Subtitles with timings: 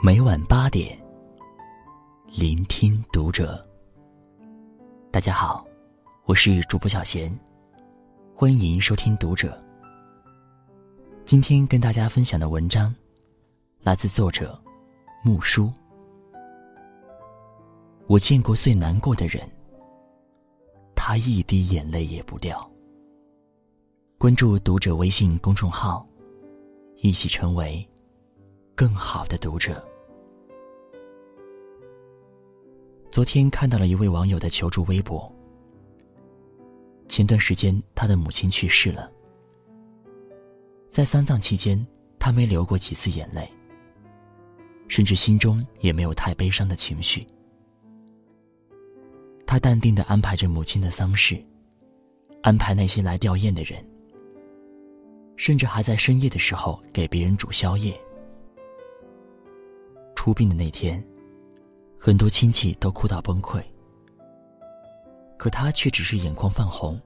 [0.00, 0.96] 每晚八点，
[2.26, 3.66] 聆听读者。
[5.10, 5.66] 大家好，
[6.24, 7.36] 我是主播小贤，
[8.32, 9.60] 欢迎收听读者。
[11.24, 12.94] 今天跟大家分享的文章，
[13.80, 14.56] 来自作者
[15.24, 15.68] 木叔。
[18.06, 19.50] 我见过最难过的人，
[20.94, 22.70] 他一滴眼泪也不掉。
[24.16, 26.06] 关注读者微信公众号，
[26.98, 27.84] 一起成为。
[28.76, 29.84] 更好的读者。
[33.10, 35.32] 昨天看到了一位网友的求助微博。
[37.08, 39.10] 前段时间，他的母亲去世了，
[40.90, 41.84] 在丧葬期间，
[42.18, 43.50] 他没流过几次眼泪，
[44.88, 47.26] 甚至心中也没有太悲伤的情绪。
[49.46, 51.42] 他淡定的安排着母亲的丧事，
[52.42, 53.82] 安排那些来吊唁的人，
[55.36, 57.98] 甚至还在深夜的时候给别人煮宵夜。
[60.14, 61.02] 出殡的那天，
[62.00, 63.60] 很多亲戚都哭到崩溃，
[65.36, 66.98] 可他却只是眼眶泛红，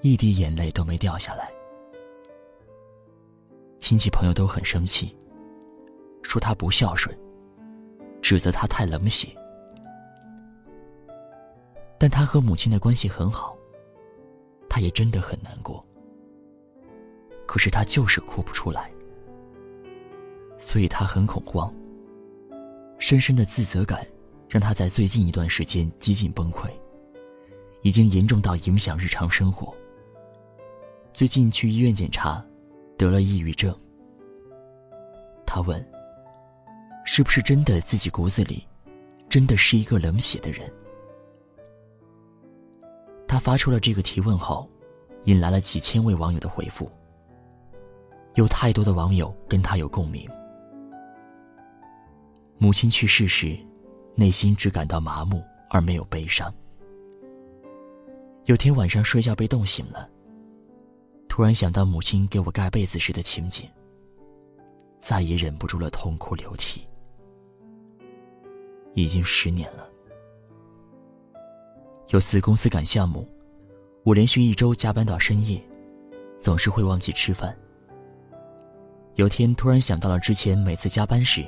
[0.00, 1.52] 一滴眼泪都没掉下来。
[3.80, 5.14] 亲戚朋友都很生气，
[6.22, 7.14] 说他不孝顺，
[8.22, 9.28] 指责他太冷血。
[11.98, 13.58] 但他和母亲的关系很好，
[14.68, 15.84] 他也真的很难过，
[17.44, 18.90] 可是他就是哭不出来，
[20.58, 21.74] 所以他很恐慌。
[22.98, 24.06] 深深的自责感，
[24.52, 26.70] 让他在最近一段时间几近崩溃，
[27.80, 29.74] 已经严重到影响日常生活。
[31.14, 32.44] 最近去医院检查，
[32.98, 33.74] 得了抑郁症。
[35.46, 35.82] 他问
[37.06, 38.68] ：“是不是真的自己骨子里，
[39.26, 40.70] 真的是一个冷血的人？”
[43.26, 44.68] 他发出了这个提问后，
[45.24, 46.92] 引来了几千位网友的回复。
[48.34, 50.28] 有太多的网友跟他有共鸣。
[52.58, 53.58] 母亲去世时，
[54.14, 56.52] 内心只感到麻木而没有悲伤。
[58.44, 60.08] 有天晚上睡觉被冻醒了，
[61.28, 63.68] 突然想到母亲给我盖被子时的情景，
[64.98, 66.86] 再也忍不住了，痛哭流涕。
[68.94, 69.88] 已经十年了。
[72.08, 73.26] 有次公司赶项目，
[74.04, 75.58] 我连续一周加班到深夜，
[76.40, 77.56] 总是会忘记吃饭。
[79.14, 81.46] 有天突然想到了之前每次加班时。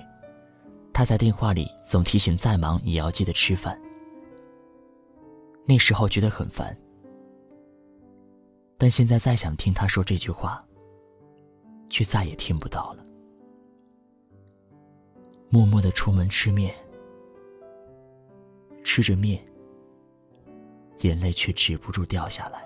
[0.95, 3.79] 他在电话里总提醒再忙也要记得吃饭。
[5.67, 6.77] 那时候觉得很烦，
[8.79, 10.65] 但现在再想听他说这句话，
[11.91, 13.03] 却再也听不到了。
[15.49, 16.73] 默默的出门吃面，
[18.85, 19.45] 吃着面，
[21.01, 22.65] 眼泪却止不住掉下来。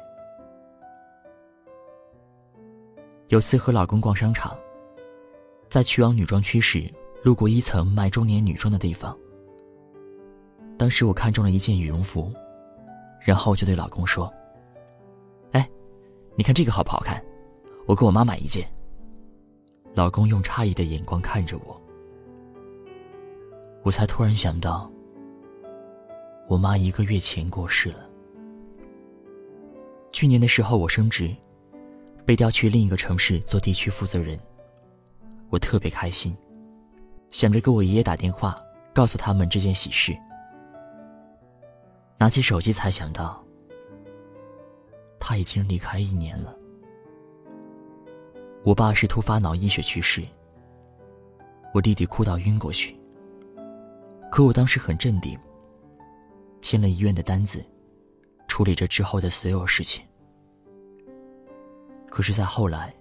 [3.29, 4.55] 有次和老公逛商场，
[5.71, 6.93] 在去往女装区时。
[7.29, 9.15] 路过一层卖中年女装的地方，
[10.79, 12.33] 当时我看中了一件羽绒服，
[13.21, 14.33] 然后就对老公说
[15.53, 15.69] ：“哎，
[16.37, 17.23] 你看这个好不好看？
[17.87, 18.67] 我给我妈买一件。”
[19.93, 21.79] 老公用诧异的眼光看着我，
[23.83, 24.91] 我才突然想到，
[26.49, 28.09] 我妈一个月前过世了。
[30.13, 31.37] 去年的时候我升职，
[32.25, 34.41] 被调去另一个城市做地区负责人，
[35.51, 36.35] 我特别开心。
[37.31, 38.61] 想着给我爷爷打电话，
[38.95, 40.17] 告诉他们这件喜事。
[42.19, 43.45] 拿起手机才想到，
[45.21, 46.55] 他已经离开一年了。
[48.65, 50.27] 我爸是突发脑溢血去世。
[51.73, 52.99] 我弟弟哭到晕过去。
[54.31, 55.39] 可我当时很镇定，
[56.61, 57.65] 签了医院的单子，
[58.47, 60.05] 处理着之后的所有事情。
[62.11, 62.93] 可是，在后来，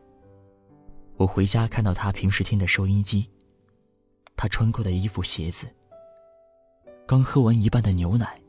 [1.15, 3.29] 我回家看到他平时听的收音机。
[4.37, 5.67] 他穿过的衣服、鞋子，
[7.07, 8.39] 刚喝完一半的牛奶，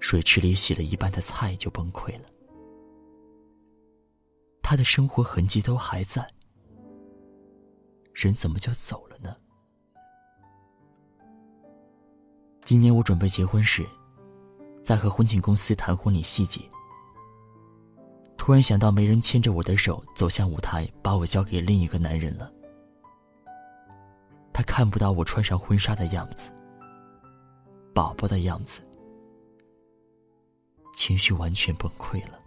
[0.00, 2.28] 水池里洗了一半的菜就崩溃了。
[4.62, 6.26] 他的生活痕迹都还在，
[8.14, 9.36] 人怎么就走了呢？
[12.64, 13.86] 今年我准备结婚时，
[14.82, 16.62] 在和婚庆公司谈婚礼细节，
[18.38, 22.50] 突然想到没人牵着我的手走向舞台，把我交给另一个男人了。
[24.60, 26.50] 他看不到我穿上婚纱的样子，
[27.94, 28.82] 宝宝的样子，
[30.92, 32.38] 情绪完全崩溃了。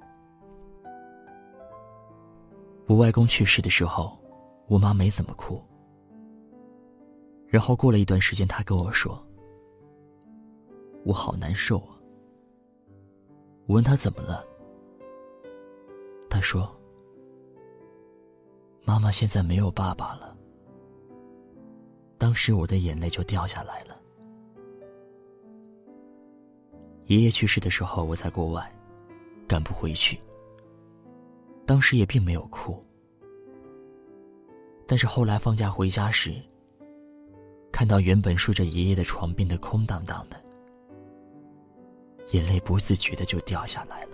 [2.85, 4.15] 我外公去世的时候，
[4.67, 5.59] 我妈没怎么哭。
[7.47, 9.19] 然后过了一段时间，他跟我说
[11.05, 11.97] ：“我好难受啊。”
[13.65, 14.45] 我问他怎么了，
[16.29, 16.69] 他说
[18.85, 20.29] ：“妈妈现在没有爸爸了。”
[22.23, 23.99] 当时我的眼泪就掉下来了。
[27.07, 28.73] 爷爷去世的时候，我在国外，
[29.45, 30.17] 赶不回去。
[31.65, 32.81] 当时也并没有哭，
[34.87, 36.33] 但是后来放假回家时，
[37.73, 40.41] 看到原本睡着爷爷的床变得空荡荡的，
[42.31, 44.11] 眼泪不自觉的就掉下来了。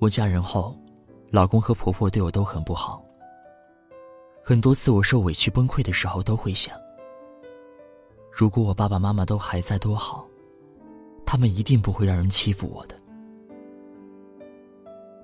[0.00, 0.76] 我嫁人后，
[1.30, 3.05] 老公和婆婆对我都很不好。
[4.48, 6.72] 很多次我受委屈崩溃的时候，都会想：
[8.30, 10.24] 如果我爸爸妈妈都还在，多好！
[11.26, 12.96] 他们一定不会让人欺负我的。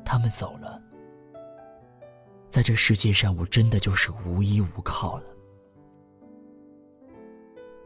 [0.04, 0.82] 他们走了，
[2.50, 5.26] 在这世界上，我真的就是无依无靠了。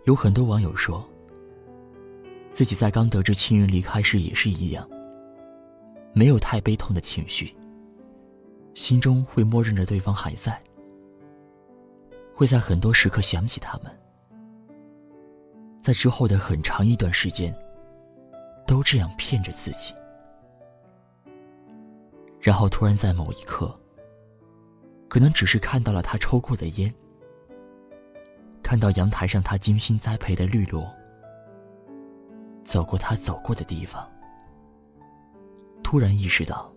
[0.07, 1.07] 有很多网友说，
[2.51, 4.89] 自己在刚得知亲人离开时也是一样，
[6.15, 7.55] 没有太悲痛的情绪，
[8.73, 10.59] 心中会默认着对方还在。
[12.37, 13.91] 会在很多时刻想起他们，
[15.81, 17.57] 在之后的很长一段时间，
[18.67, 19.95] 都这样骗着自己，
[22.39, 23.75] 然后突然在某一刻，
[25.09, 26.95] 可能只是看到了他抽过的烟，
[28.63, 30.87] 看到阳台上他精心栽培的绿萝，
[32.65, 34.07] 走过他走过的地方，
[35.83, 36.71] 突然意识到，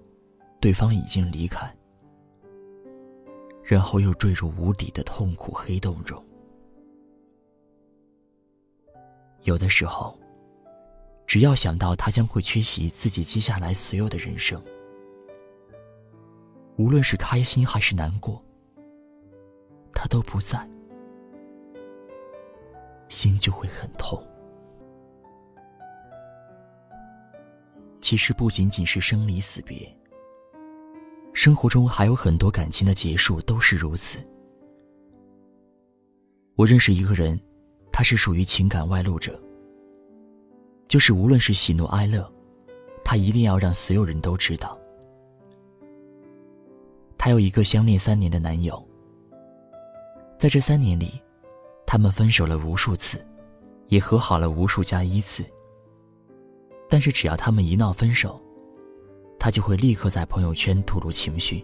[0.62, 1.70] 对方已经离开。
[3.70, 6.20] 然后又坠入无底的痛苦黑洞中。
[9.44, 10.18] 有的时候，
[11.28, 14.60] 只要想到他将会缺席自己接下来所有的人生，
[16.78, 18.44] 无论是开心还是难过，
[19.94, 20.68] 他都不在，
[23.08, 24.20] 心就会很痛。
[28.02, 29.99] 其实不仅仅是生离死别。
[31.40, 34.20] 生活中还有很多感情的结束都是如此。
[36.58, 37.40] 我认识一个人，
[37.94, 39.40] 他是属于情感外露者，
[40.90, 42.30] 就是无论是喜怒哀乐，
[43.06, 44.78] 他一定要让所有人都知道。
[47.18, 48.86] 他有一个相恋三年的男友，
[50.38, 51.22] 在这三年里，
[51.86, 53.26] 他们分手了无数次，
[53.88, 55.46] 也和好了无数加一次。
[56.90, 58.38] 但是只要他们一闹分手，
[59.40, 61.64] 他就会立刻在朋友圈吐露情绪，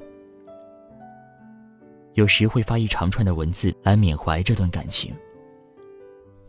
[2.14, 5.14] 有时会发一长串的文字来缅怀这段感情，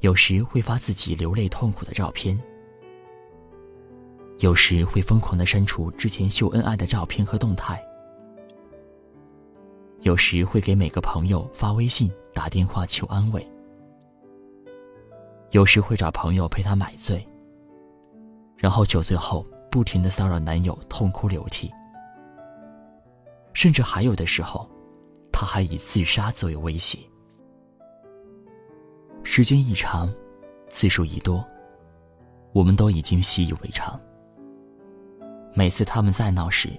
[0.01, 2.41] 有时会发自己流泪痛苦的照片，
[4.39, 7.85] 有时会疯狂的删除之前秀恩爱的照片和动态，
[10.03, 13.45] 有时会给每个朋友发微信、打电话求安慰，
[15.51, 17.27] 有时会找朋友陪他买醉，
[18.57, 19.45] 然后酒醉后。
[19.77, 21.71] 不停的骚扰男友，痛哭流涕，
[23.53, 24.67] 甚至还有的时候，
[25.31, 26.99] 他还以自杀作为威胁。
[29.23, 30.11] 时间一长，
[30.71, 31.47] 次数一多，
[32.55, 34.01] 我们都已经习以为常。
[35.53, 36.71] 每次他们再闹时，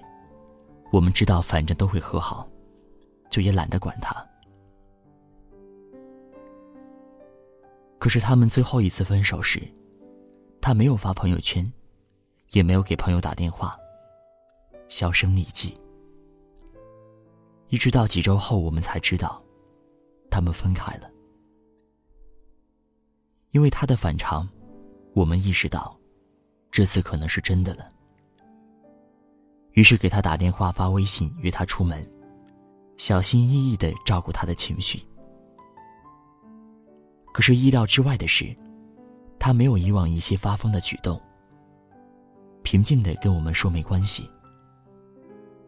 [0.90, 2.48] 我们知道反正都会和好，
[3.30, 4.12] 就也懒得管他。
[8.00, 9.62] 可是他们最后一次分手时，
[10.60, 11.64] 他没有发朋友圈。
[12.50, 13.78] 也没有给朋友打电话，
[14.88, 15.78] 销声匿迹。
[17.68, 19.42] 一直到几周后，我们才知道，
[20.30, 21.10] 他们分开了。
[23.50, 24.48] 因为他的反常，
[25.14, 25.94] 我们意识到，
[26.70, 27.90] 这次可能是真的了。
[29.72, 32.06] 于是给他打电话、发微信约他出门，
[32.96, 34.98] 小心翼翼的照顾他的情绪。
[37.32, 38.56] 可是意料之外的是，
[39.38, 41.20] 他没有以往一些发疯的举动。
[42.70, 44.28] 平静的跟我们说没关系，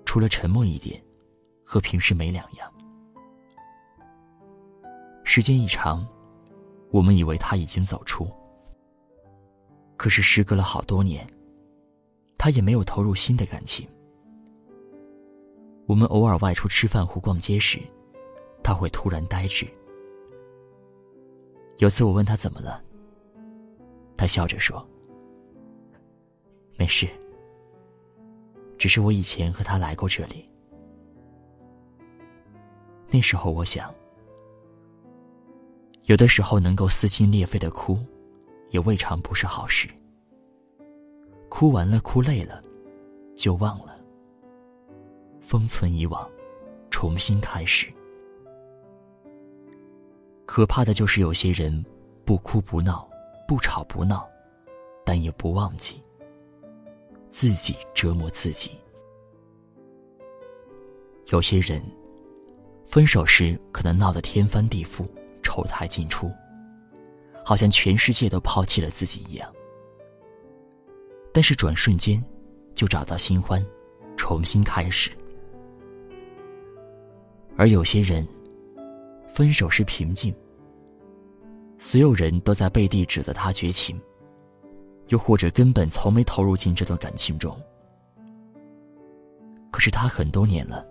[0.04, 1.02] 除了沉默一点，
[1.64, 2.70] 和平时没两样。
[5.24, 6.06] 时间一长，
[6.90, 8.28] 我们以为他已经走出，
[9.96, 11.26] 可是时隔了好多年，
[12.36, 13.88] 他也没有投入新的感情。
[15.86, 17.80] 我们偶尔外出吃饭或逛街时，
[18.62, 19.66] 他会突然呆滞。
[21.78, 22.84] 有次我问他怎么了，
[24.18, 24.86] 他笑着说。
[26.80, 27.06] 没事，
[28.78, 30.48] 只是我以前和他来过这里。
[33.10, 33.94] 那时候我想，
[36.04, 37.98] 有的时候能够撕心裂肺的哭，
[38.70, 39.90] 也未尝不是好事。
[41.50, 42.62] 哭完了，哭累了，
[43.36, 44.00] 就忘了，
[45.42, 46.26] 封存以往，
[46.88, 47.92] 重新开始。
[50.46, 51.84] 可怕的就是有些人，
[52.24, 53.06] 不哭不闹，
[53.46, 54.26] 不吵不闹，
[55.04, 56.00] 但也不忘记。
[57.30, 58.72] 自己折磨自己。
[61.28, 61.80] 有些人
[62.86, 65.06] 分手时可能闹得天翻地覆、
[65.42, 66.30] 丑态尽出，
[67.44, 69.48] 好像全世界都抛弃了自己一样。
[71.32, 72.22] 但是转瞬间，
[72.74, 73.64] 就找到新欢，
[74.16, 75.10] 重新开始。
[77.56, 78.26] 而有些人，
[79.28, 80.34] 分手时平静，
[81.78, 84.00] 所有人都在背地指责他绝情，
[85.10, 87.56] 又或者根本从没投入进这段感情中。
[89.70, 90.84] 可是他很多年了，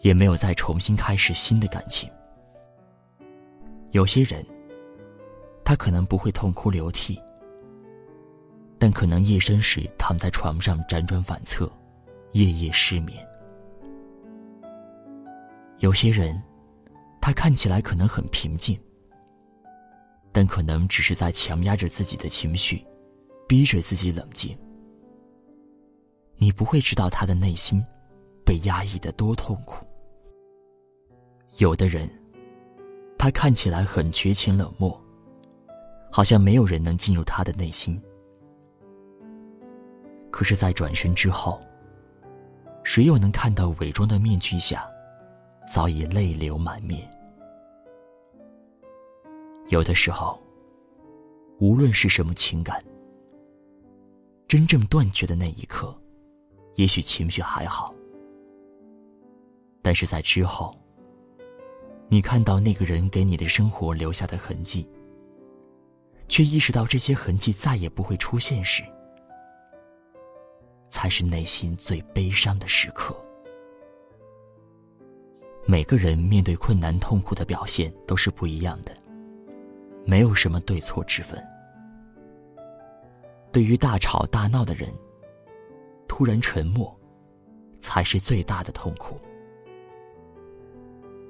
[0.00, 2.10] 也没有再重新开始新的感情。
[3.92, 4.44] 有些人，
[5.64, 7.20] 他可能不会痛哭流涕。
[8.80, 11.68] 但可能夜深时躺在床上辗转反侧，
[12.32, 13.26] 夜夜失眠。
[15.78, 16.40] 有些人，
[17.20, 18.78] 他看起来可能很平静，
[20.30, 22.84] 但可能只是在强压着自己的情绪，
[23.48, 24.56] 逼着自己冷静。
[26.36, 27.84] 你不会知道他的内心
[28.44, 29.84] 被压抑的多痛苦。
[31.56, 32.08] 有的人，
[33.18, 34.96] 他看起来很绝情冷漠，
[36.12, 38.00] 好像没有人能进入他的内心。
[40.30, 41.60] 可是，在转身之后，
[42.84, 44.86] 谁又能看到伪装的面具下，
[45.72, 47.10] 早已泪流满面？
[49.68, 50.38] 有的时候，
[51.58, 52.80] 无论是什么情感，
[54.48, 55.94] 真正断绝的那一刻，
[56.76, 57.94] 也许情绪还好，
[59.82, 60.74] 但是在之后，
[62.08, 64.88] 你看到那个人给你的生活留下的痕迹，
[66.28, 68.82] 却意识到这些痕迹再也不会出现时，
[70.88, 73.14] 才是内心最悲伤的时刻。
[75.66, 78.96] 每个人面对困难、痛苦的表现都是不一样的，
[80.06, 81.38] 没有什么对错之分。
[83.50, 84.92] 对于大吵大闹的人，
[86.06, 86.94] 突然沉默，
[87.80, 89.16] 才是最大的痛苦；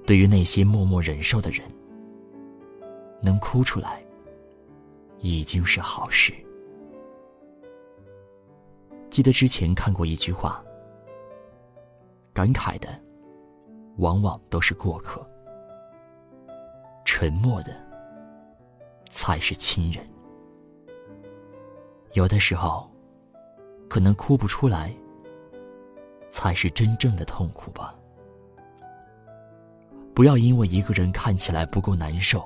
[0.07, 1.65] 对于那些默默忍受的人，
[3.23, 4.03] 能哭出来，
[5.19, 6.35] 已经是好事。
[9.11, 10.63] 记得之前看过一句话，
[12.33, 12.89] 感慨的，
[13.97, 15.21] 往往都是过客；
[17.05, 17.75] 沉默的，
[19.11, 20.05] 才是亲人。
[22.19, 22.91] 有的时候，
[23.89, 24.93] 可能哭不出来，
[26.33, 27.95] 才是真正的痛苦吧。
[30.13, 32.45] 不要因为一个人看起来不够难受，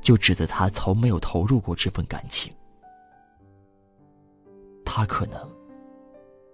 [0.00, 2.50] 就指责他从没有投入过这份感情。
[4.84, 5.38] 他可能。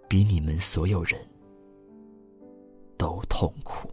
[0.09, 1.21] 比你们所有人
[2.97, 3.91] 都痛苦。